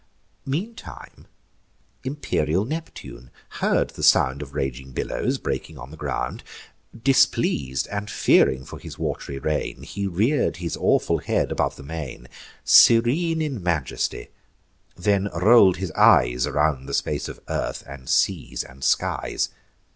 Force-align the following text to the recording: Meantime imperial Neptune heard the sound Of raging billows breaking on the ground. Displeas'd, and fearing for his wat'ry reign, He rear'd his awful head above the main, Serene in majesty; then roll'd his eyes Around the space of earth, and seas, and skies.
Meantime 0.47 1.27
imperial 2.03 2.65
Neptune 2.65 3.29
heard 3.59 3.91
the 3.91 4.01
sound 4.01 4.41
Of 4.41 4.55
raging 4.55 4.93
billows 4.93 5.37
breaking 5.37 5.77
on 5.77 5.91
the 5.91 5.95
ground. 5.95 6.43
Displeas'd, 6.91 7.87
and 7.91 8.09
fearing 8.09 8.65
for 8.65 8.79
his 8.79 8.97
wat'ry 8.97 9.37
reign, 9.37 9.83
He 9.83 10.07
rear'd 10.07 10.57
his 10.57 10.75
awful 10.75 11.19
head 11.19 11.51
above 11.51 11.75
the 11.75 11.83
main, 11.83 12.27
Serene 12.63 13.43
in 13.43 13.61
majesty; 13.61 14.29
then 14.95 15.29
roll'd 15.39 15.77
his 15.77 15.91
eyes 15.91 16.47
Around 16.47 16.87
the 16.87 16.95
space 16.95 17.27
of 17.29 17.39
earth, 17.47 17.83
and 17.85 18.09
seas, 18.09 18.63
and 18.63 18.83
skies. 18.83 19.49